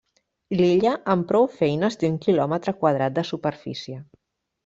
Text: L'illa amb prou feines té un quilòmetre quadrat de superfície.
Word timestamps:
L'illa 0.59 0.93
amb 1.15 1.27
prou 1.31 1.45
feines 1.59 1.99
té 2.03 2.09
un 2.13 2.17
quilòmetre 2.25 2.75
quadrat 2.81 3.17
de 3.19 3.27
superfície. 3.33 4.01